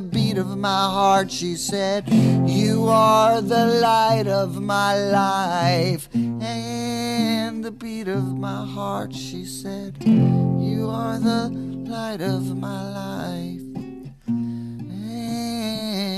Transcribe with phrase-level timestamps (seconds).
[0.00, 1.30] the beat of my heart.
[1.30, 9.14] She said, You are the light of my life and the beat of my heart.
[9.14, 13.60] She said, You are the light of my life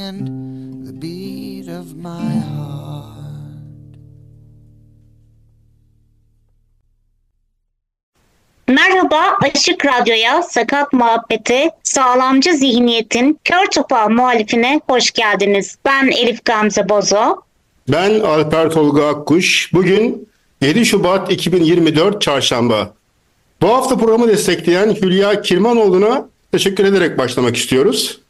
[0.09, 2.82] and the beat of my heart.
[8.73, 15.79] Merhaba Açık Radyo'ya Sakat Muhabbeti Sağlamcı Zihniyetin Kör Topal muhalifine hoş geldiniz.
[15.85, 17.37] Ben Elif Gamze Bozo.
[17.89, 19.71] Ben Alper Tolga Akkuş.
[19.73, 20.29] Bugün
[20.61, 22.95] 7 Şubat 2024 Çarşamba.
[23.63, 28.21] Bu hafta programı destekleyen Hülya Kirmanoğlu'na teşekkür ederek başlamak istiyoruz.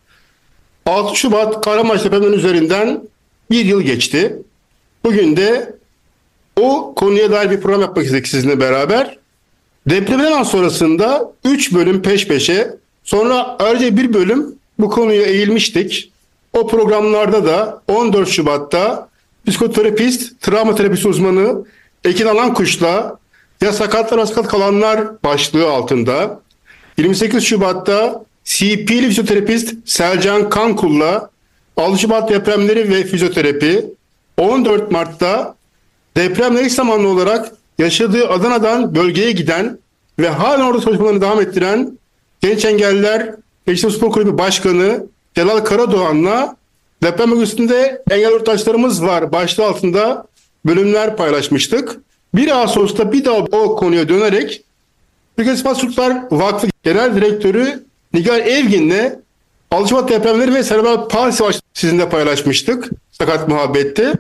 [0.86, 3.00] 6 Şubat Kahramanmaraş depreminin üzerinden
[3.50, 4.36] bir yıl geçti.
[5.04, 5.74] Bugün de
[6.60, 9.22] o konuya dair bir program yapmak istedik sizinle beraber.
[9.86, 12.70] Depremden sonrasında 3 bölüm peş peşe
[13.05, 16.12] sonra ayrıca bir bölüm bu konuya eğilmiştik.
[16.52, 19.08] O programlarda da 14 Şubat'ta
[19.47, 21.64] psikoterapist, travma terapisi uzmanı
[22.05, 23.19] Ekin Alan Kuş'la
[23.60, 26.41] ya sakatlar sakat kalanlar başlığı altında
[26.98, 31.30] 28 Şubat'ta CP'li fizyoterapist Selcan Kankul'la
[31.76, 33.84] 6 Şubat depremleri ve fizyoterapi
[34.37, 35.54] 14 Mart'ta
[36.16, 39.78] depremle eş zamanlı olarak yaşadığı Adana'dan bölgeye giden
[40.19, 41.99] ve hala orada çalışmalarını devam ettiren
[42.41, 43.34] Genç Engelliler
[43.66, 46.56] Gençlik Spor Kulübü Başkanı Celal Karadoğan'la
[47.03, 50.27] deprem bölgesinde engelli yurttaşlarımız var başlığı altında
[50.66, 51.97] bölümler paylaşmıştık.
[52.34, 54.62] 1 Ağustos'ta bir daha o konuya dönerek
[55.37, 57.84] Türkiye Spasturlar Vakfı Genel Direktörü
[58.15, 59.22] Nigar Evgin'le
[59.71, 61.44] Alışmat depremleri ve serebral palsi
[61.75, 62.91] sizinle paylaşmıştık.
[63.12, 64.12] Sakat muhabbette.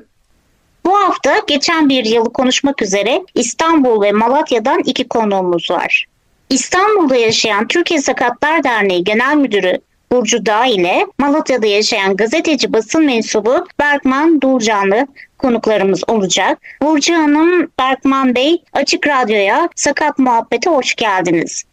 [0.84, 6.06] Bu hafta geçen bir yılı konuşmak üzere İstanbul ve Malatya'dan iki konuğumuz var.
[6.50, 9.78] İstanbul'da yaşayan Türkiye Sakatlar Derneği Genel Müdürü
[10.12, 15.06] Burcu Dağ ile Malatya'da yaşayan gazeteci basın mensubu Berkman Dulcanlı
[15.38, 16.58] konuklarımız olacak.
[16.82, 21.64] Burcu Hanım, Berkman Bey Açık Radyo'ya Sakat Muhabbete hoş geldiniz.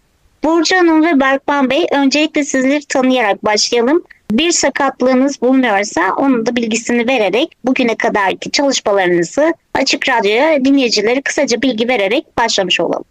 [0.43, 4.03] Burcu Hanım ve Berkman Bey öncelikle sizleri tanıyarak başlayalım.
[4.31, 11.87] Bir sakatlığınız bulunuyorsa onun da bilgisini vererek bugüne kadarki çalışmalarınızı Açık Radyo'ya dinleyicileri kısaca bilgi
[11.87, 13.05] vererek başlamış olalım.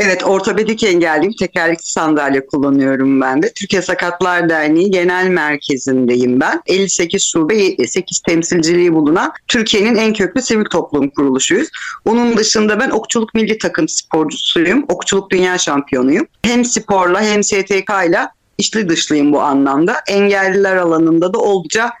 [0.00, 1.32] Evet, ortopedik engelliyim.
[1.38, 3.52] Tekerlekli sandalye kullanıyorum ben de.
[3.52, 6.62] Türkiye Sakatlar Derneği Genel Merkezi'ndeyim ben.
[6.66, 11.68] 58 şube, 8 temsilciliği bulunan Türkiye'nin en köklü sivil toplum kuruluşuyuz.
[12.04, 14.84] Onun dışında ben okçuluk milli takım sporcusuyum.
[14.88, 16.26] Okçuluk dünya şampiyonuyum.
[16.42, 19.96] Hem sporla hem STK ile içli dışlıyım bu anlamda.
[20.08, 21.92] Engelliler alanında da oldukça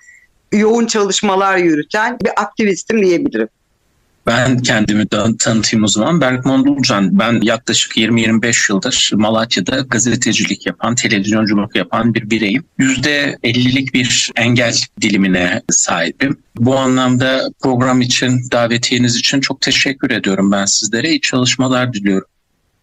[0.52, 3.48] yoğun çalışmalar yürüten bir aktivistim diyebilirim.
[4.28, 5.08] Ben kendimi
[5.38, 6.20] tanıtayım o zaman.
[6.20, 7.18] Berkman Dulcan.
[7.18, 12.64] Ben yaklaşık 20-25 yıldır Malatya'da gazetecilik yapan, televizyonculuk yapan bir bireyim.
[12.78, 16.38] %50'lik bir engel dilimine sahibim.
[16.56, 21.08] Bu anlamda program için, davetiyeniz için çok teşekkür ediyorum ben sizlere.
[21.08, 22.28] İyi çalışmalar diliyorum.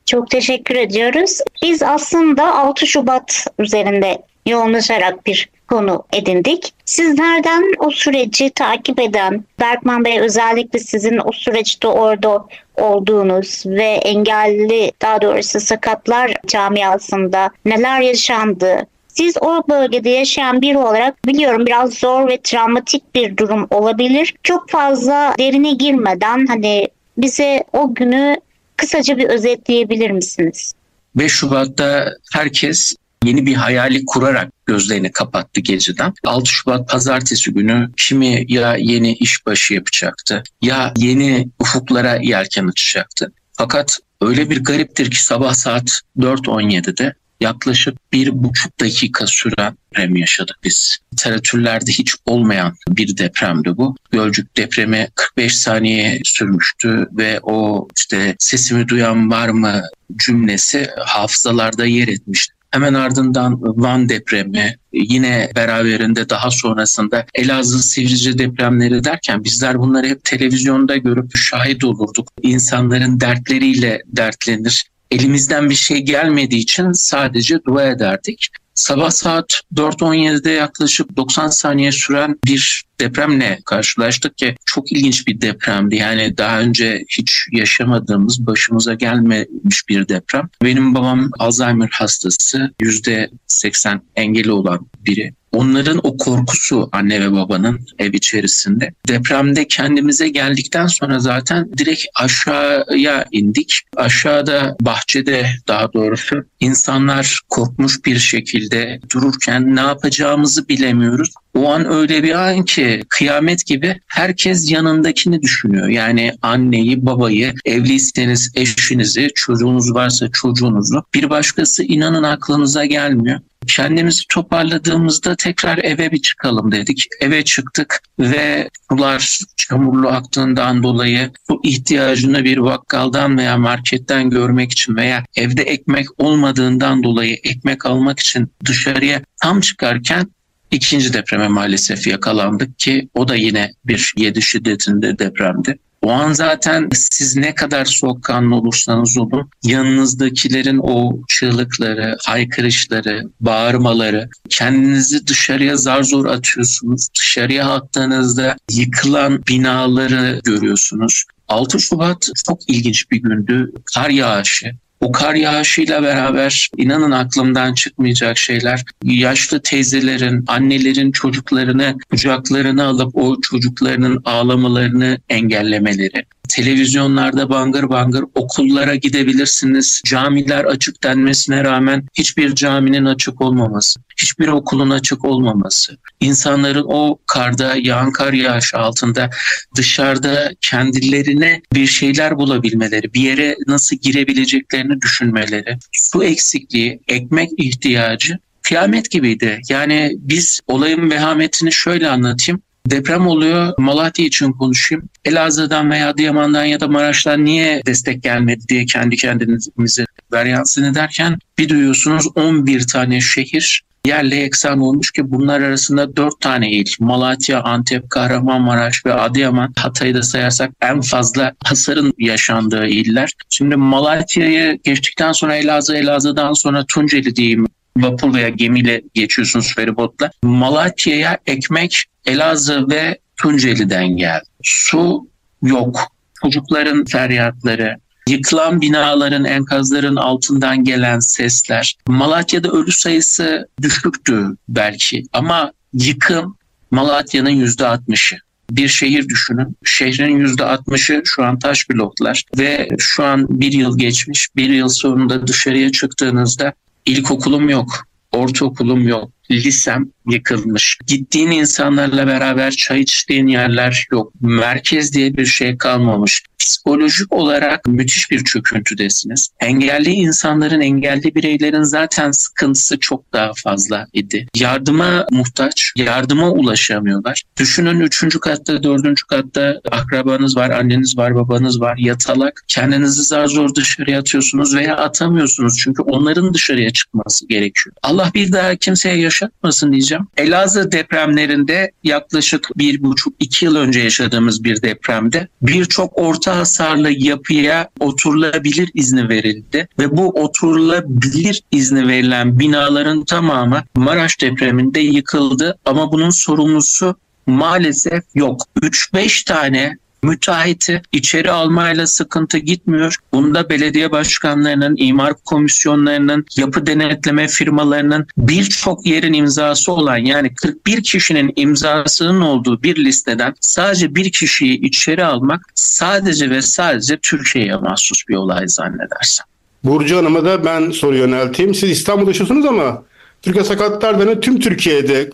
[0.06, 1.40] Çok teşekkür ediyoruz.
[1.64, 6.74] Biz aslında 6 Şubat üzerinde yoğunlaşarak bir konu edindik.
[6.86, 12.46] Sizlerden o süreci takip eden, Berkman Bey özellikle sizin o süreçte orada
[12.76, 21.26] olduğunuz ve engelli daha doğrusu sakatlar camiasında neler yaşandı, siz o bölgede yaşayan biri olarak
[21.26, 24.36] biliyorum biraz zor ve travmatik bir durum olabilir.
[24.44, 26.88] Çok fazla derine girmeden hani
[27.18, 28.38] bize o günü
[28.78, 30.74] kısaca bir özetleyebilir misiniz?
[31.16, 32.96] 5 Şubat'ta herkes
[33.26, 36.14] yeni bir hayali kurarak gözlerini kapattı geceden.
[36.26, 43.32] 6 Şubat pazartesi günü kimi ya yeni işbaşı yapacaktı ya yeni ufuklara yelken açacaktı.
[43.54, 50.56] Fakat öyle bir gariptir ki sabah saat 4.17'de yaklaşık bir buçuk dakika süren deprem yaşadık
[50.64, 50.98] biz.
[51.14, 53.96] Literatürlerde hiç olmayan bir depremdi bu.
[54.12, 59.82] Gölcük depremi 45 saniye sürmüştü ve o işte sesimi duyan var mı
[60.16, 62.55] cümlesi hafızalarda yer etmişti.
[62.76, 70.24] Hemen ardından Van depremi, yine beraberinde daha sonrasında Elazığ Sivrice depremleri derken bizler bunları hep
[70.24, 72.32] televizyonda görüp şahit olurduk.
[72.42, 74.86] İnsanların dertleriyle dertlenir.
[75.12, 78.48] Elimizden bir şey gelmediği için sadece dua ederdik.
[78.76, 85.96] Sabah saat 4.17'de yaklaşık 90 saniye süren bir depremle karşılaştık ki çok ilginç bir depremdi.
[85.96, 90.50] Yani daha önce hiç yaşamadığımız, başımıza gelmemiş bir deprem.
[90.64, 95.34] Benim babam Alzheimer hastası, %80 engeli olan biri.
[95.56, 98.94] Onların o korkusu anne ve babanın ev içerisinde.
[99.08, 103.80] Depremde kendimize geldikten sonra zaten direkt aşağıya indik.
[103.96, 111.34] Aşağıda bahçede daha doğrusu insanlar korkmuş bir şekilde dururken ne yapacağımızı bilemiyoruz.
[111.56, 115.88] O an öyle bir an ki kıyamet gibi herkes yanındakini düşünüyor.
[115.88, 121.04] Yani anneyi, babayı, evliyseniz eşinizi, çocuğunuz varsa çocuğunuzu.
[121.14, 123.40] Bir başkası inanın aklınıza gelmiyor.
[123.68, 127.08] Kendimizi toparladığımızda tekrar eve bir çıkalım dedik.
[127.22, 134.96] Eve çıktık ve sular çamurlu aktığından dolayı su ihtiyacını bir bakkaldan veya marketten görmek için
[134.96, 140.28] veya evde ekmek olmadığından dolayı ekmek almak için dışarıya tam çıkarken
[140.72, 145.80] ikinci depreme maalesef yakalandık ki o da yine bir 7 şiddetinde depremdi.
[146.06, 155.28] O an zaten siz ne kadar soğukkanlı olursanız olun yanınızdakilerin o çığlıkları, haykırışları, bağırmaları kendinizi
[155.28, 157.08] dışarıya zar zor atıyorsunuz.
[157.20, 161.24] Dışarıya attığınızda yıkılan binaları görüyorsunuz.
[161.48, 163.72] 6 Şubat çok ilginç bir gündü.
[163.96, 168.84] Kar yağışı, o kar yağışıyla beraber inanın aklımdan çıkmayacak şeyler.
[169.04, 176.26] Yaşlı teyzelerin, annelerin çocuklarını kucaklarına alıp o çocuklarının ağlamalarını engellemeleri.
[176.50, 180.02] Televizyonlarda bangır bangır okullara gidebilirsiniz.
[180.06, 187.76] Camiler açık denmesine rağmen hiçbir caminin açık olmaması, hiçbir okulun açık olmaması, insanların o karda,
[187.82, 189.30] yağan kar yağışı altında
[189.78, 199.12] dışarıda kendilerine bir şeyler bulabilmeleri, bir yere nasıl girebileceklerini düşünmeleri, su eksikliği, ekmek ihtiyacı kıyamet
[199.12, 199.62] gibiydi.
[199.70, 202.62] Yani biz olayın vehametini şöyle anlatayım.
[202.86, 203.74] Deprem oluyor.
[203.78, 205.10] Malatya için konuşayım.
[205.26, 211.70] Elazığ'dan veya Adıyaman'dan ya da Maraş'tan niye destek gelmedi diye kendi kendimize varyansını derken bir
[211.70, 218.10] duyuyorsunuz 11 tane şehir yerle eksan olmuş ki bunlar arasında 4 tane il Malatya, Antep,
[218.10, 223.32] Kahramanmaraş ve Adıyaman Hatay'ı da sayarsak en fazla hasarın yaşandığı iller.
[223.50, 230.32] Şimdi Malatya'yı geçtikten sonra Elazığ, Elazığ'dan sonra Tunceli diyeyim vapur veya gemiyle geçiyorsunuz feribotla.
[230.44, 234.46] Malatya'ya ekmek Elazığ ve Tunceli'den geldi.
[234.64, 235.28] Su
[235.62, 236.00] yok.
[236.44, 237.96] Çocukların feryatları,
[238.30, 241.96] yıkılan binaların, enkazların altından gelen sesler.
[242.08, 246.58] Malatya'da ölü sayısı düşüktü belki ama yıkım
[246.92, 248.38] Malatya'nın yüzde altmışı.
[248.72, 249.78] Bir şehir düşünün.
[249.84, 254.50] Şehrin yüzde altmışı şu an taş bloklar ve şu an bir yıl geçmiş.
[254.56, 256.74] Bir yıl sonunda dışarıya çıktığınızda
[257.06, 260.98] ilkokulum yok, ortaokulum yok, lisem yıkılmış.
[261.08, 264.34] Gittiğin insanlarla beraber çay içtiğin yerler yok.
[264.42, 266.44] Merkez diye bir şey kalmamış.
[266.60, 269.50] Psikolojik olarak müthiş bir çöküntüdesiniz.
[269.60, 274.48] Engelli insanların, engelli bireylerin zaten sıkıntısı çok daha fazla idi.
[274.56, 277.44] Yardıma muhtaç, yardıma ulaşamıyorlar.
[277.60, 282.64] Düşünün üçüncü katta, dördüncü katta akrabanız var, anneniz var, babanız var, yatalak.
[282.68, 287.96] Kendinizi zar zor dışarıya atıyorsunuz veya atamıyorsunuz çünkü onların dışarıya çıkması gerekiyor.
[288.04, 290.28] Allah bir daha kimseye yaşatmasın diyeceğim.
[290.38, 297.90] Elazığ depremlerinde yaklaşık bir buçuk iki yıl önce yaşadığımız bir depremde birçok orta hasarlı yapıya
[298.00, 306.30] oturulabilir izni verildi ve bu oturulabilir izni verilen binaların tamamı Maraş depreminde yıkıldı ama bunun
[306.30, 307.16] sorumlusu
[307.48, 308.62] maalesef yok.
[308.82, 313.16] 3-5 tane müteahhiti içeri almayla sıkıntı gitmiyor.
[313.34, 321.54] Bunda belediye başkanlarının, imar komisyonlarının, yapı denetleme firmalarının birçok yerin imzası olan yani 41 kişinin
[321.56, 328.36] imzasının olduğu bir listeden sadece bir kişiyi içeri almak sadece ve sadece Türkiye'ye mahsus bir
[328.36, 329.46] olay zannedersem.
[329.84, 331.76] Burcu Hanım'a da ben soru yönelteyim.
[331.76, 333.04] Siz İstanbul'da yaşıyorsunuz ama
[333.42, 335.30] Türkiye Sakatlar Derneği tüm Türkiye'de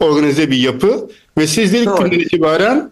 [0.00, 2.90] organize bir yapı ve siz de ilk günden itibaren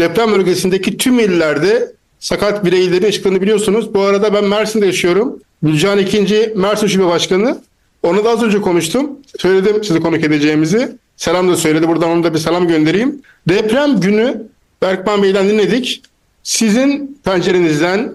[0.00, 3.94] deprem bölgesindeki tüm illerde sakat bireylerin yaşadıklarını biliyorsunuz.
[3.94, 5.40] Bu arada ben Mersin'de yaşıyorum.
[5.62, 7.58] Gülcan ikinci Mersin Şube Başkanı
[8.02, 9.10] Onu da az önce konuştum.
[9.38, 10.96] Söyledim sizi konuk edeceğimizi.
[11.16, 11.88] Selam da söyledi.
[11.88, 13.22] Buradan ona da bir selam göndereyim.
[13.48, 14.42] Deprem günü
[14.82, 16.02] Berkman Bey'den dinledik.
[16.42, 18.12] Sizin pencerenizden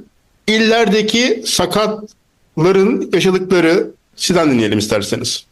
[0.47, 5.45] illerdeki sakatların yaşadıkları sizden dinleyelim isterseniz.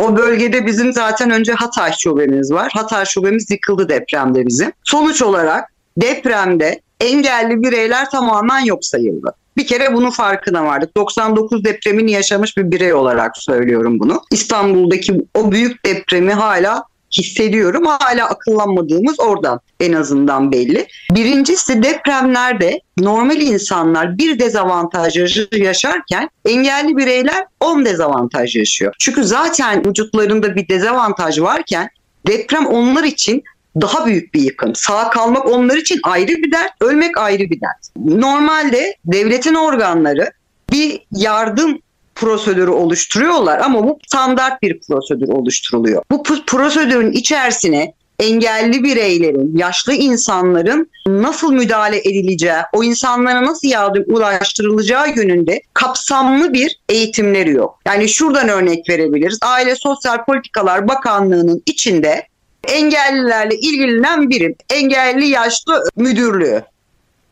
[0.00, 2.72] O bölgede bizim zaten önce Hatay şubemiz var.
[2.74, 4.72] Hatay şubemiz yıkıldı depremde bizim.
[4.84, 9.34] Sonuç olarak depremde engelli bireyler tamamen yok sayıldı.
[9.56, 10.96] Bir kere bunun farkına vardık.
[10.96, 14.22] 99 depremini yaşamış bir birey olarak söylüyorum bunu.
[14.30, 16.84] İstanbul'daki o büyük depremi hala
[17.18, 17.86] hissediyorum.
[17.86, 20.86] Hala akıllanmadığımız oradan en azından belli.
[21.10, 25.16] Birincisi depremlerde normal insanlar bir dezavantaj
[25.52, 28.94] yaşarken engelli bireyler 10 dezavantaj yaşıyor.
[28.98, 31.88] Çünkü zaten vücutlarında bir dezavantaj varken
[32.26, 33.42] deprem onlar için
[33.80, 34.74] daha büyük bir yıkım.
[34.74, 37.96] Sağ kalmak onlar için ayrı bir dert, ölmek ayrı bir dert.
[37.96, 40.30] Normalde devletin organları
[40.72, 41.78] bir yardım
[42.14, 46.02] prosedürü oluşturuyorlar ama bu standart bir prosedür oluşturuluyor.
[46.10, 55.08] Bu prosedürün içerisine engelli bireylerin, yaşlı insanların nasıl müdahale edileceği, o insanlara nasıl yardım ulaştırılacağı
[55.16, 57.78] yönünde kapsamlı bir eğitimleri yok.
[57.86, 59.38] Yani şuradan örnek verebiliriz.
[59.42, 62.26] Aile Sosyal Politikalar Bakanlığı'nın içinde
[62.68, 66.62] engellilerle ilgilenen birim, engelli yaşlı müdürlüğü.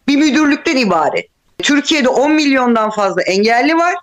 [0.09, 1.27] Bir müdürlükten ibaret.
[1.59, 3.95] Türkiye'de 10 milyondan fazla engelli var.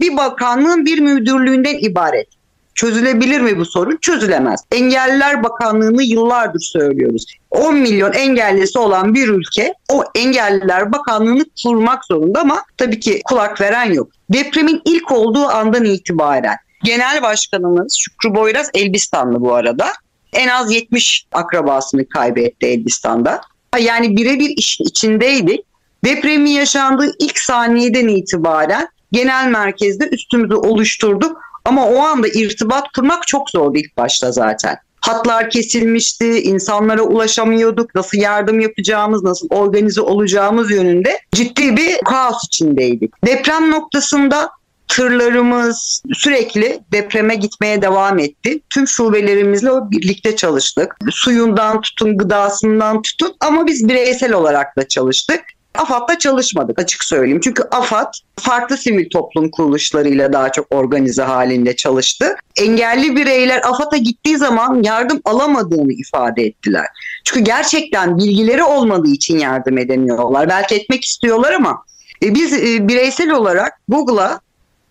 [0.00, 2.28] Bir bakanlığın bir müdürlüğünden ibaret.
[2.74, 3.98] Çözülebilir mi bu sorun?
[4.00, 4.60] Çözülemez.
[4.72, 7.24] Engelliler Bakanlığı'nı yıllardır söylüyoruz.
[7.50, 13.60] 10 milyon engellisi olan bir ülke o Engelliler Bakanlığı'nı kurmak zorunda ama tabii ki kulak
[13.60, 14.08] veren yok.
[14.32, 19.86] Depremin ilk olduğu andan itibaren Genel Başkanımız Şükrü Boyraz Elbistanlı bu arada
[20.32, 23.40] en az 70 akrabasını kaybetti Elbistan'da.
[23.78, 25.62] Yani birebir işin içindeydi.
[26.04, 31.40] Depremin yaşandığı ilk saniyeden itibaren genel merkezde üstümüzü oluşturduk.
[31.64, 34.76] Ama o anda irtibat kurmak çok zordu ilk başta zaten.
[35.00, 43.12] Hatlar kesilmişti, insanlara ulaşamıyorduk, nasıl yardım yapacağımız, nasıl organize olacağımız yönünde ciddi bir kaos içindeydik.
[43.26, 44.50] Deprem noktasında
[44.88, 48.60] tırlarımız sürekli depreme gitmeye devam etti.
[48.70, 50.96] Tüm şubelerimizle birlikte çalıştık.
[51.10, 55.40] Suyundan tutun, gıdasından tutun ama biz bireysel olarak da çalıştık.
[55.78, 57.40] AFAD'da çalışmadık açık söyleyeyim.
[57.44, 62.36] Çünkü AFAD farklı sivil toplum kuruluşlarıyla daha çok organize halinde çalıştı.
[62.56, 66.86] Engelli bireyler AFAD'a gittiği zaman yardım alamadığını ifade ettiler.
[67.24, 70.48] Çünkü gerçekten bilgileri olmadığı için yardım edemiyorlar.
[70.48, 71.82] Belki etmek istiyorlar ama
[72.22, 74.40] e, biz e, bireysel olarak Google'a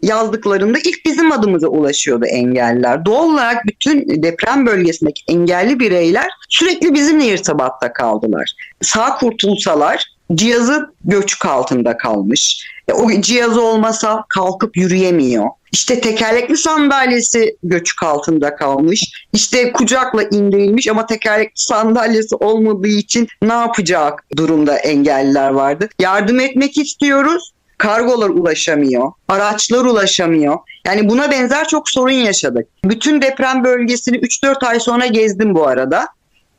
[0.02, 3.06] yazdıklarında ilk bizim adımıza ulaşıyordu engelliler.
[3.06, 8.54] Doğal olarak bütün deprem bölgesindeki engelli bireyler sürekli bizimle irtibatta kaldılar.
[8.82, 12.66] Sağ kurtulsalar cihazı göçük altında kalmış.
[12.88, 15.46] E, o cihazı olmasa kalkıp yürüyemiyor.
[15.72, 19.28] İşte tekerlekli sandalyesi göçük altında kalmış.
[19.34, 25.90] İşte kucakla indirilmiş ama tekerlekli sandalyesi olmadığı için ne yapacak durumda engelliler vardı.
[26.00, 30.58] Yardım etmek istiyoruz kargolar ulaşamıyor, araçlar ulaşamıyor.
[30.86, 32.68] Yani buna benzer çok sorun yaşadık.
[32.84, 36.08] Bütün deprem bölgesini 3-4 ay sonra gezdim bu arada.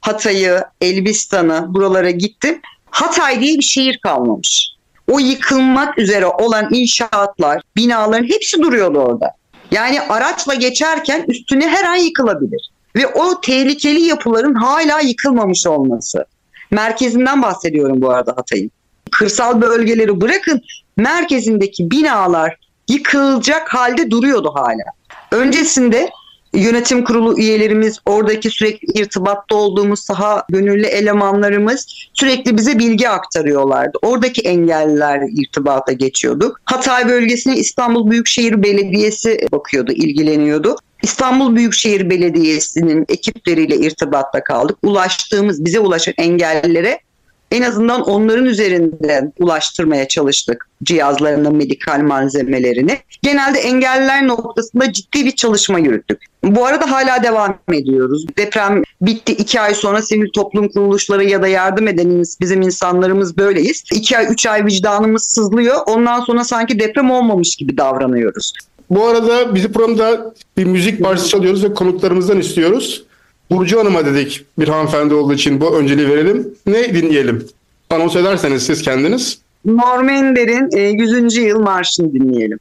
[0.00, 2.60] Hatay'ı, Elbistan'ı buralara gittim.
[2.96, 4.68] Hatay diye bir şehir kalmamış.
[5.10, 9.30] O yıkılmak üzere olan inşaatlar, binaların hepsi duruyordu orada.
[9.70, 12.70] Yani araçla geçerken üstüne her an yıkılabilir.
[12.96, 16.24] Ve o tehlikeli yapıların hala yıkılmamış olması.
[16.70, 18.70] Merkezinden bahsediyorum bu arada Hatay'ın.
[19.10, 20.60] Kırsal bölgeleri bırakın
[20.96, 22.56] merkezindeki binalar
[22.88, 24.84] yıkılacak halde duruyordu hala.
[25.30, 26.10] Öncesinde
[26.56, 33.98] yönetim kurulu üyelerimiz, oradaki sürekli irtibatta olduğumuz saha gönüllü elemanlarımız sürekli bize bilgi aktarıyorlardı.
[34.02, 36.60] Oradaki engelliler irtibata geçiyorduk.
[36.64, 40.76] Hatay bölgesine İstanbul Büyükşehir Belediyesi bakıyordu, ilgileniyordu.
[41.02, 44.78] İstanbul Büyükşehir Belediyesi'nin ekipleriyle irtibatta kaldık.
[44.82, 47.00] Ulaştığımız, bize ulaşan engellilere
[47.50, 52.98] en azından onların üzerinden ulaştırmaya çalıştık cihazlarını, medikal malzemelerini.
[53.22, 56.22] Genelde engelliler noktasında ciddi bir çalışma yürüttük.
[56.44, 58.26] Bu arada hala devam ediyoruz.
[58.38, 59.32] Deprem bitti.
[59.32, 63.84] iki ay sonra sivil toplum kuruluşları ya da yardım edenimiz, bizim insanlarımız böyleyiz.
[63.92, 65.76] İki ay, üç ay vicdanımız sızlıyor.
[65.86, 68.52] Ondan sonra sanki deprem olmamış gibi davranıyoruz.
[68.90, 73.05] Bu arada bizi programda bir müzik parçası çalıyoruz ve konuklarımızdan istiyoruz.
[73.50, 76.54] Burcu Hanım'a dedik bir hanımefendi olduğu için bu önceliği verelim.
[76.66, 77.48] Ne dinleyelim?
[77.90, 79.38] Anons ederseniz siz kendiniz.
[79.64, 81.38] Norm Ender'in 100.
[81.38, 82.58] E, yıl marşını dinleyelim.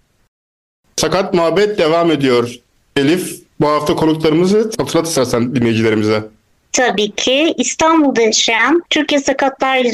[0.97, 2.55] Sakat muhabbet devam ediyor.
[2.95, 6.23] Elif bu hafta konuklarımızı hatırlat istersen dinleyicilerimize.
[6.71, 9.87] Tabii ki İstanbul'da yaşayan Türkiye Sakatlar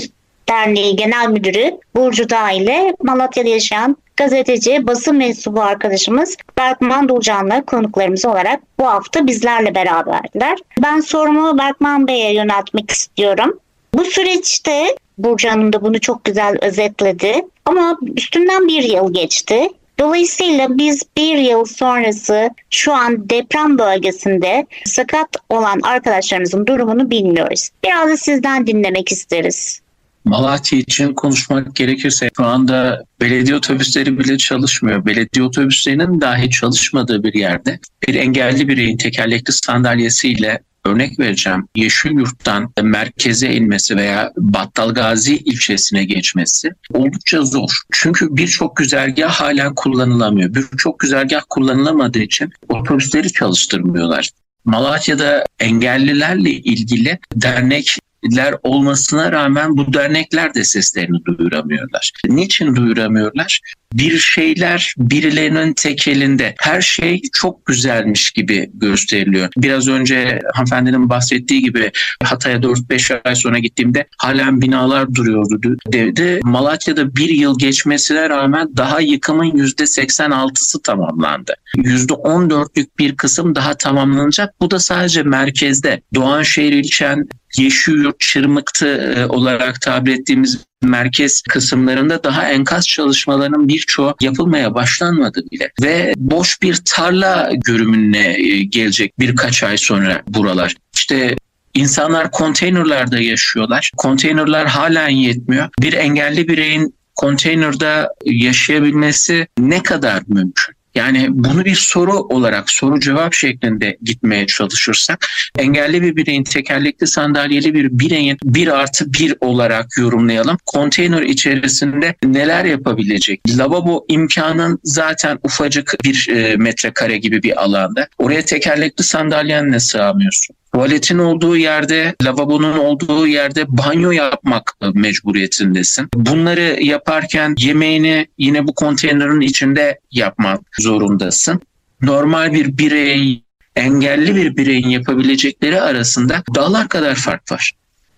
[0.50, 8.26] Derneği Genel Müdürü Burcu Dağ ile Malatya'da yaşayan gazeteci, basın mensubu arkadaşımız Berkman Dulcan'la konuklarımız
[8.26, 10.58] olarak bu hafta bizlerle beraberdiler.
[10.84, 13.60] Ben sorumu Berkman Bey'e yöneltmek istiyorum.
[13.94, 17.46] Bu süreçte Burcu Hanım da bunu çok güzel özetledi.
[17.66, 19.70] Ama üstünden bir yıl geçti.
[20.00, 27.70] Dolayısıyla biz bir yıl sonrası şu an deprem bölgesinde sakat olan arkadaşlarımızın durumunu bilmiyoruz.
[27.84, 29.82] Biraz da sizden dinlemek isteriz.
[30.26, 35.06] Malatya için konuşmak gerekirse şu anda belediye otobüsleri bile çalışmıyor.
[35.06, 41.68] Belediye otobüslerinin dahi çalışmadığı bir yerde bir engelli bireyin tekerlekli sandalyesiyle örnek vereceğim.
[41.76, 47.70] Yeşil Yurt'tan merkeze inmesi veya Battalgazi ilçesine geçmesi oldukça zor.
[47.92, 50.54] Çünkü birçok güzergah halen kullanılamıyor.
[50.54, 54.30] Birçok güzergah kullanılamadığı için otobüsleri çalıştırmıyorlar.
[54.66, 57.98] Malatya'da engellilerle ilgili dernek
[58.36, 62.12] ler olmasına rağmen bu dernekler de seslerini duyuramıyorlar.
[62.28, 63.62] Niçin duyuramıyorlar?
[63.94, 66.56] Bir şeyler birilerinin tek elinde.
[66.60, 69.50] Her şey çok güzelmiş gibi gösteriliyor.
[69.58, 71.92] Biraz önce hanımefendinin bahsettiği gibi
[72.24, 76.40] Hatay'a 4-5 ay sonra gittiğimde halen binalar duruyordu dedi.
[76.44, 81.54] Malatya'da bir yıl geçmesine rağmen daha yıkımın %86'sı tamamlandı.
[81.78, 84.54] %14'lük bir kısım daha tamamlanacak.
[84.62, 86.02] Bu da sadece merkezde.
[86.16, 94.74] Doğanşehir ilçen Yeşilyurt, Çırmıktı e, olarak tabir ettiğimiz merkez kısımlarında daha enkaz çalışmalarının birçoğu yapılmaya
[94.74, 95.72] başlanmadı bile.
[95.82, 100.76] Ve boş bir tarla görümüne e, gelecek birkaç ay sonra buralar.
[100.96, 101.36] İşte
[101.74, 103.92] insanlar konteynerlarda yaşıyorlar.
[103.98, 105.70] Konteynerlar halen yetmiyor.
[105.82, 110.76] Bir engelli bireyin konteynerde yaşayabilmesi ne kadar mümkün?
[110.96, 115.28] Yani bunu bir soru olarak soru cevap şeklinde gitmeye çalışırsak
[115.60, 120.58] engelli bir bireyin tekerlekli sandalyeli bir bireyin bir artı bir olarak yorumlayalım.
[120.66, 123.42] Konteyner içerisinde neler yapabilecek?
[123.58, 128.08] Lavabo imkanın zaten ufacık bir e, metrekare gibi bir alanda.
[128.18, 130.56] Oraya tekerlekli sandalyenle sığamıyorsun.
[130.74, 136.08] Tuvaletin olduğu yerde, lavabonun olduğu yerde banyo yapmak mecburiyetindesin.
[136.16, 141.62] Bunları yaparken yemeğini yine bu konteynerin içinde yapmak zorundasın.
[142.02, 143.44] Normal bir birey,
[143.76, 147.72] engelli bir bireyin yapabilecekleri arasında dağlar kadar fark var.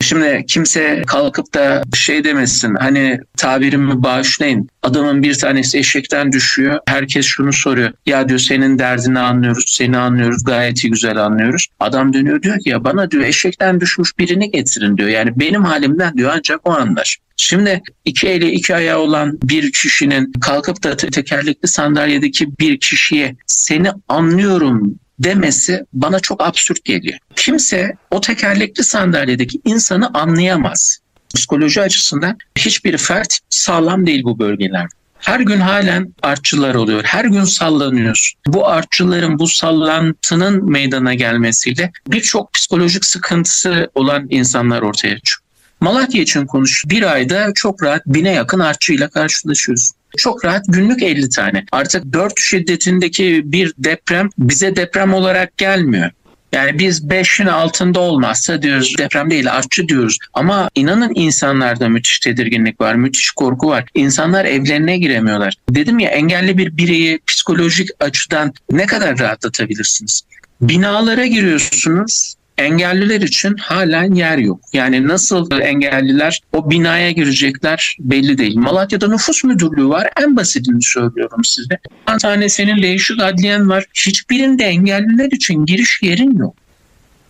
[0.04, 2.76] Şimdi kimse kalkıp da şey demesin.
[2.76, 4.70] Hani tabirimi bağışlayın.
[4.82, 6.80] Adamın bir tanesi eşekten düşüyor.
[6.88, 7.92] Herkes şunu soruyor.
[8.06, 11.68] Ya diyor senin derdini anlıyoruz seni anlıyoruz gayet iyi güzel anlıyoruz.
[11.80, 15.10] Adam dönüyor diyor ki ya bana diyor eşekten düşmüş birini getirin diyor.
[15.10, 17.18] Yani benim halimden diyor ancak o anlar.
[17.38, 23.89] Şimdi iki eli iki ayağı olan bir kişinin kalkıp da tekerlekli sandalyedeki bir kişiye seni
[24.08, 27.17] anlıyorum demesi bana çok absürt geliyor.
[27.36, 30.99] Kimse o tekerlekli sandalyedeki insanı anlayamaz.
[31.36, 34.88] Psikoloji açısından hiçbir fert sağlam değil bu bölgeler.
[35.23, 37.04] Her gün halen artçılar oluyor.
[37.04, 38.34] Her gün sallanıyoruz.
[38.47, 45.42] Bu artçıların bu sallantının meydana gelmesiyle birçok psikolojik sıkıntısı olan insanlar ortaya çıkıyor.
[45.84, 46.84] Malatya için konuş.
[46.88, 51.65] Bir ayda çok rahat bine yakın artçıyla karşılaşıyoruz çok rahat günlük 50 tane.
[51.72, 56.12] Artık 4 şiddetindeki bir deprem bize deprem olarak gelmiyor.
[56.54, 60.17] Yani biz 5'in altında olmazsa diyoruz deprem değil artçı diyoruz.
[60.34, 63.86] Ama inanın insanlarda müthiş tedirginlik var, müthiş korku var.
[63.93, 65.56] İnsanlar evlerine giremiyorlar.
[65.69, 70.22] Dedim ya engelli bir bireyi psikolojik açıdan ne kadar rahatlatabilirsiniz?
[70.62, 74.60] Binalara giriyorsunuz engelliler için halen yer yok.
[74.74, 78.58] Yani nasıl engelliler o binaya girecekler belli değil.
[78.58, 80.10] Malatya'da nüfus müdürlüğü var.
[80.22, 81.80] En basitini söylüyorum size.
[82.13, 83.86] Bir tane senin değişik adliyen var.
[83.94, 86.56] Hiçbirinde engelliler için giriş yerin yok.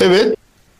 [0.02, 0.36] Evet.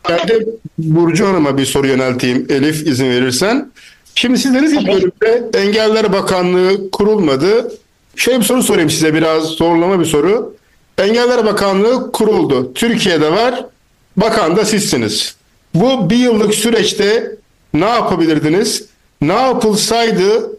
[0.08, 0.46] Ben de
[0.78, 3.70] Burcu Hanım'a bir soru yönelteyim Elif izin verirsen.
[4.14, 7.72] Şimdi siz dediniz ilk bölümde Engeller Bakanlığı kurulmadı.
[8.16, 10.56] Şöyle bir soru sorayım size biraz zorlama bir soru.
[10.98, 12.74] Engeller Bakanlığı kuruldu.
[12.74, 13.66] Türkiye'de var.
[14.16, 15.36] Bakan da sizsiniz.
[15.74, 17.30] Bu bir yıllık süreçte
[17.74, 18.84] ne yapabilirdiniz?
[19.20, 20.50] Ne yapılsaydı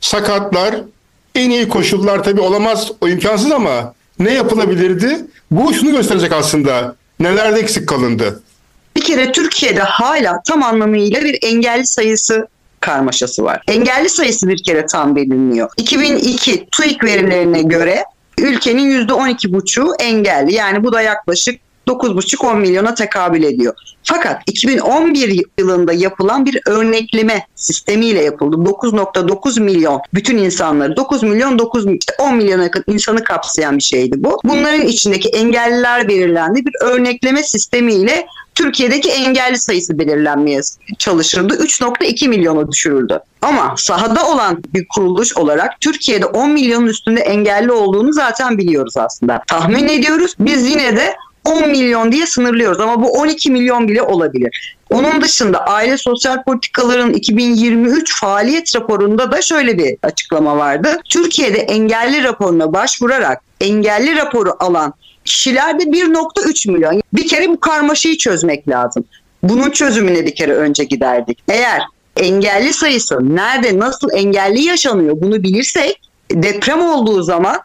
[0.00, 0.74] sakatlar
[1.34, 5.26] en iyi koşullar tabii olamaz o imkansız ama ne yapılabilirdi?
[5.50, 6.96] Bu şunu gösterecek aslında.
[7.20, 8.42] Nelerde eksik kalındı?
[8.96, 12.48] Bir kere Türkiye'de hala tam anlamıyla bir engelli sayısı
[12.80, 13.62] karmaşası var.
[13.68, 15.70] Engelli sayısı bir kere tam bilinmiyor.
[15.76, 18.04] 2002 TÜİK verilerine göre
[18.38, 20.54] ülkenin %12,5'u engelli.
[20.54, 23.74] Yani bu da yaklaşık 9,5-10 milyona tekabül ediyor.
[24.02, 28.56] Fakat 2011 yılında yapılan bir örnekleme sistemiyle yapıldı.
[28.56, 34.14] 9.9 milyon bütün insanları 9 milyon 9 işte 10 milyona yakın insanı kapsayan bir şeydi
[34.18, 34.40] bu.
[34.44, 36.66] Bunların içindeki engelliler belirlendi.
[36.66, 40.60] Bir örnekleme sistemiyle Türkiye'deki engelli sayısı belirlenmeye
[40.98, 41.54] çalışıldı.
[41.54, 43.20] 3.2 milyona düşürüldü.
[43.42, 49.42] Ama sahada olan bir kuruluş olarak Türkiye'de 10 milyonun üstünde engelli olduğunu zaten biliyoruz aslında.
[49.46, 50.34] Tahmin ediyoruz.
[50.38, 54.76] Biz yine de 10 milyon diye sınırlıyoruz ama bu 12 milyon bile olabilir.
[54.90, 61.00] Onun dışında Aile Sosyal Politikaların 2023 faaliyet raporunda da şöyle bir açıklama vardı.
[61.08, 67.02] Türkiye'de engelli raporuna başvurarak engelli raporu alan kişilerde 1.3 milyon.
[67.12, 69.04] Bir kere bu karmaşayı çözmek lazım.
[69.42, 71.38] Bunun çözümüne bir kere önce giderdik.
[71.48, 71.82] Eğer
[72.16, 76.00] engelli sayısı nerede nasıl engelli yaşanıyor bunu bilirsek
[76.32, 77.56] deprem olduğu zaman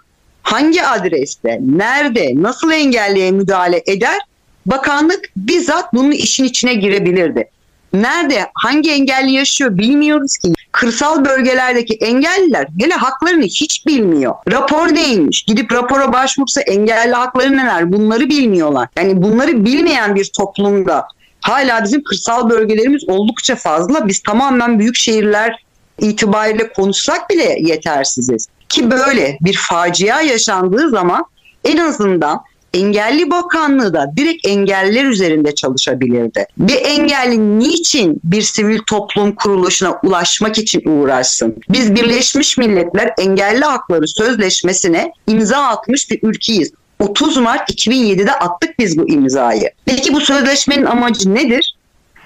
[0.52, 4.18] hangi adreste, nerede, nasıl engelliye müdahale eder?
[4.66, 7.50] Bakanlık bizzat bunun işin içine girebilirdi.
[7.94, 10.54] Nerede, hangi engelli yaşıyor bilmiyoruz ki.
[10.72, 14.36] Kırsal bölgelerdeki engelliler hele haklarını hiç bilmiyor.
[14.52, 15.44] Rapor neymiş?
[15.44, 17.94] Gidip rapora başvursa engelli hakları neler?
[17.94, 18.90] Bunları bilmiyorlar.
[18.98, 21.08] Yani bunları bilmeyen bir toplumda
[21.42, 24.08] hala bizim kırsal bölgelerimiz oldukça fazla.
[24.08, 25.64] Biz tamamen büyük şehirler
[26.00, 28.48] itibariyle konuşsak bile yetersiziz.
[28.70, 31.26] Ki böyle bir facia yaşandığı zaman
[31.66, 32.42] en azından
[32.74, 36.46] Engelli Bakanlığı da direkt engeller üzerinde çalışabilirdi.
[36.58, 41.56] Bir engelli niçin bir sivil toplum kuruluşuna ulaşmak için uğraşsın?
[41.70, 46.72] Biz Birleşmiş Milletler Engelli Hakları Sözleşmesi'ne imza atmış bir ülkeyiz.
[47.00, 49.72] 30 Mart 2007'de attık biz bu imzayı.
[49.86, 51.76] Peki bu sözleşmenin amacı nedir?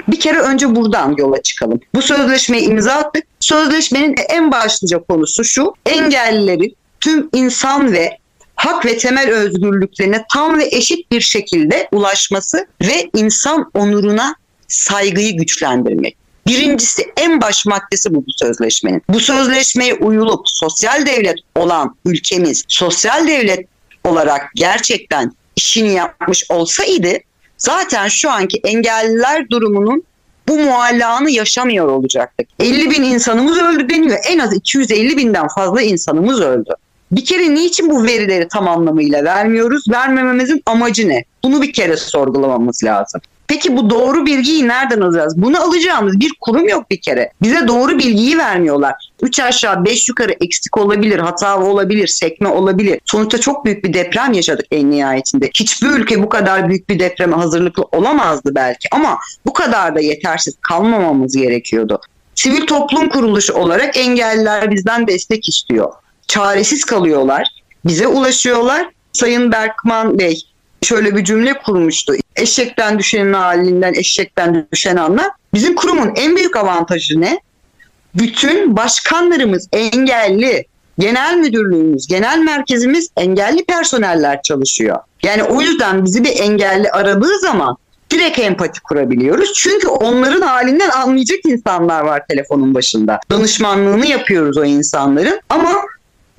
[0.08, 1.80] Bir kere önce buradan yola çıkalım.
[1.96, 3.24] Bu sözleşmeyi imza attık.
[3.40, 5.74] Sözleşmenin en başlıca konusu şu.
[5.86, 8.18] Engellilerin tüm insan ve
[8.56, 14.36] hak ve temel özgürlüklerine tam ve eşit bir şekilde ulaşması ve insan onuruna
[14.68, 16.18] saygıyı güçlendirmek.
[16.48, 19.02] Birincisi en baş maddesi bu, bu sözleşmenin.
[19.10, 23.68] Bu sözleşmeye uyulup sosyal devlet olan ülkemiz sosyal devlet
[24.04, 27.10] olarak gerçekten işini yapmış olsaydı
[27.66, 30.04] zaten şu anki engelliler durumunun
[30.48, 32.48] bu muallağını yaşamıyor olacaktık.
[32.60, 34.18] 50 bin insanımız öldü deniyor.
[34.30, 36.70] En az 250 binden fazla insanımız öldü.
[37.12, 39.84] Bir kere niçin bu verileri tam anlamıyla vermiyoruz?
[39.92, 41.24] Vermememizin amacı ne?
[41.44, 43.22] Bunu bir kere sorgulamamız lazım.
[43.54, 45.34] Peki bu doğru bilgiyi nereden alacağız?
[45.38, 47.32] Bunu alacağımız bir kurum yok bir kere.
[47.42, 48.94] Bize doğru bilgiyi vermiyorlar.
[49.22, 53.00] Üç aşağı beş yukarı eksik olabilir, hata olabilir, sekme olabilir.
[53.06, 55.50] Sonuçta çok büyük bir deprem yaşadık en nihayetinde.
[55.56, 60.56] Hiçbir ülke bu kadar büyük bir depreme hazırlıklı olamazdı belki ama bu kadar da yetersiz
[60.62, 62.02] kalmamamız gerekiyordu.
[62.36, 65.92] Sivil toplum kuruluşu olarak engelliler bizden destek istiyor.
[66.28, 67.48] Çaresiz kalıyorlar.
[67.86, 68.90] Bize ulaşıyorlar.
[69.12, 70.53] Sayın Berkman Bey
[70.84, 72.14] şöyle bir cümle kurmuştu.
[72.36, 75.28] Eşekten düşenin halinden eşekten düşen anlar.
[75.54, 77.40] Bizim kurumun en büyük avantajı ne?
[78.16, 80.66] Bütün başkanlarımız engelli,
[81.00, 85.00] genel müdürlüğümüz, genel merkezimiz engelli personeller çalışıyor.
[85.24, 87.78] Yani o yüzden bizi bir engelli aradığı zaman
[88.12, 89.54] direkt empati kurabiliyoruz.
[89.54, 93.20] Çünkü onların halinden anlayacak insanlar var telefonun başında.
[93.32, 95.74] Danışmanlığını yapıyoruz o insanların ama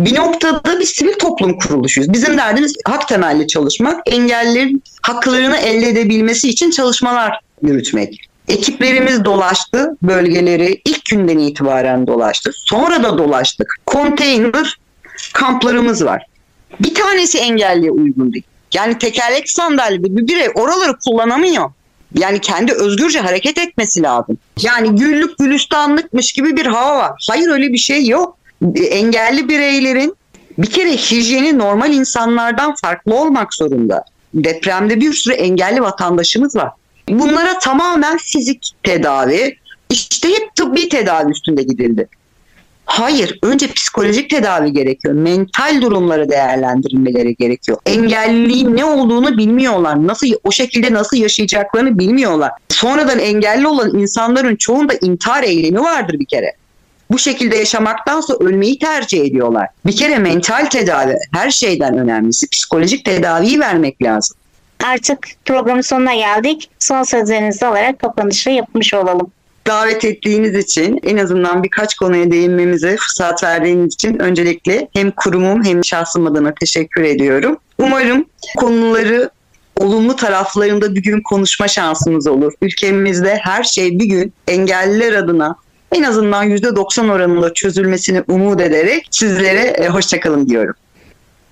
[0.00, 2.12] bir noktada bir sivil toplum kuruluşuyuz.
[2.12, 8.28] Bizim derdimiz hak temelli çalışmak, engellilerin haklarını elde edebilmesi için çalışmalar yürütmek.
[8.48, 12.50] Ekiplerimiz dolaştı bölgeleri ilk günden itibaren dolaştı.
[12.54, 13.74] Sonra da dolaştık.
[13.86, 14.78] Konteyner
[15.32, 16.26] kamplarımız var.
[16.80, 18.44] Bir tanesi engelliye uygun değil.
[18.74, 21.70] Yani tekerlek sandalyeli bir birey oraları kullanamıyor.
[22.14, 24.38] Yani kendi özgürce hareket etmesi lazım.
[24.62, 27.26] Yani güllük gülistanlıkmış gibi bir hava var.
[27.28, 28.38] Hayır öyle bir şey yok
[28.90, 30.16] engelli bireylerin
[30.58, 34.04] bir kere hijyeni normal insanlardan farklı olmak zorunda.
[34.34, 36.70] Depremde bir sürü engelli vatandaşımız var.
[37.08, 39.56] Bunlara tamamen fizik tedavi,
[39.90, 42.08] işte hep tıbbi tedavi üstünde gidildi.
[42.86, 45.14] Hayır, önce psikolojik tedavi gerekiyor.
[45.14, 47.78] Mental durumları değerlendirilmeleri gerekiyor.
[47.86, 50.06] Engelliliğin ne olduğunu bilmiyorlar.
[50.06, 52.50] Nasıl o şekilde nasıl yaşayacaklarını bilmiyorlar.
[52.68, 56.52] Sonradan engelli olan insanların çoğunda intihar eylemi vardır bir kere
[57.10, 59.68] bu şekilde yaşamaktansa ölmeyi tercih ediyorlar.
[59.86, 64.36] Bir kere mental tedavi her şeyden önemlisi psikolojik tedaviyi vermek lazım.
[64.84, 66.70] Artık programın sonuna geldik.
[66.78, 69.30] Son sözlerinizi alarak kapanışı yapmış olalım.
[69.66, 75.84] Davet ettiğiniz için en azından birkaç konuya değinmemize fırsat verdiğiniz için öncelikle hem kurumum hem
[75.84, 77.56] şahsım adına teşekkür ediyorum.
[77.78, 78.24] Umarım
[78.56, 79.30] konuları
[79.76, 82.52] olumlu taraflarında bir gün konuşma şansımız olur.
[82.62, 85.56] Ülkemizde her şey bir gün engelliler adına
[85.94, 90.74] en azından %90 oranında çözülmesini umut ederek sizlere e, hoşçakalın diyorum.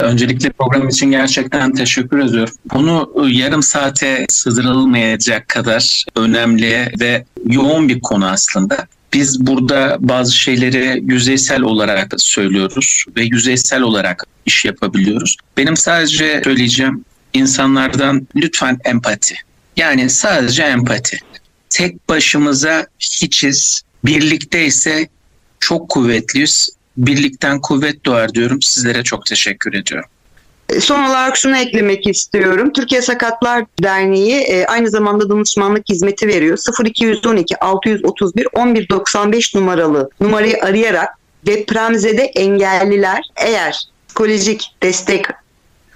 [0.00, 2.54] Öncelikle program için gerçekten teşekkür ediyorum.
[2.74, 8.86] Bunu yarım saate sığdırılmayacak kadar önemli ve yoğun bir konu aslında.
[9.12, 15.36] Biz burada bazı şeyleri yüzeysel olarak söylüyoruz ve yüzeysel olarak iş yapabiliyoruz.
[15.56, 19.34] Benim sadece söyleyeceğim insanlardan lütfen empati.
[19.76, 21.18] Yani sadece empati.
[21.70, 23.82] Tek başımıza hiçiz.
[24.04, 25.08] Birlikte ise
[25.60, 26.68] çok kuvvetliyiz.
[26.96, 28.62] Birlikten kuvvet doğar diyorum.
[28.62, 30.08] Sizlere çok teşekkür ediyorum.
[30.68, 32.72] E, Son olarak şunu eklemek istiyorum.
[32.72, 36.58] Türkiye Sakatlar Derneği e, aynı zamanda danışmanlık hizmeti veriyor.
[36.84, 41.08] 0212 631 1195 numaralı numarayı arayarak
[41.46, 45.26] depremzede engelliler eğer psikolojik destek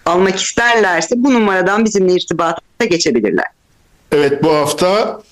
[0.06, 3.46] almak isterlerse bu numaradan bizimle irtibata geçebilirler.
[4.12, 5.22] Evet bu hafta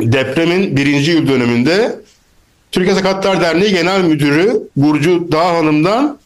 [0.00, 2.00] depremin birinci yıl dönümünde
[2.74, 6.18] Türkiye Sakatlar Derneği Genel Müdürü Burcu Dağ Hanım'dan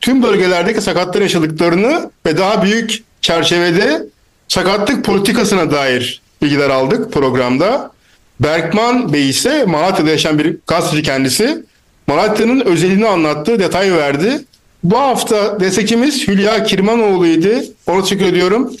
[0.00, 4.06] tüm bölgelerdeki sakatlar yaşadıklarını ve daha büyük çerçevede
[4.48, 7.90] sakatlık politikasına dair bilgiler aldık programda.
[8.40, 11.64] Berkman Bey ise Malatya'da yaşayan bir gazeteci kendisi.
[12.06, 14.44] Malatya'nın özelini anlattı, detay verdi.
[14.84, 17.64] Bu hafta destekçimiz Hülya Kirmanoğlu'ydu.
[17.86, 18.72] Ona teşekkür ediyorum.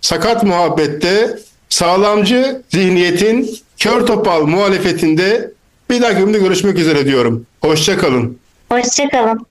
[0.00, 5.52] Sakat muhabbette sağlamcı zihniyetin kör topal muhalefetinde
[5.92, 7.46] bir dahaki bölümde görüşmek üzere diyorum.
[7.60, 8.38] Hoşçakalın.
[8.70, 9.46] Hoşçakalın.